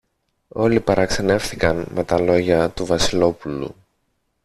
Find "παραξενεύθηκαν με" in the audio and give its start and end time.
0.79-2.03